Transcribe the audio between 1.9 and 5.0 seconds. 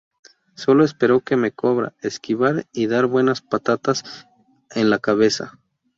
esquivar y dar buenas patatas en la